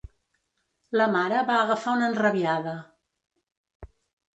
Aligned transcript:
La 1.01 1.07
mare 1.17 1.45
va 1.51 1.59
agafar 1.67 1.95
una 2.01 2.11
enrabiada. 2.13 2.77